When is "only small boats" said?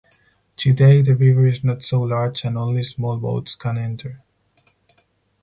2.57-3.53